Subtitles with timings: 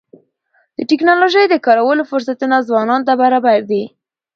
[0.77, 3.83] د ټکنالوژۍ د کارولو فرصتونه ځوانانو ته برابر دي.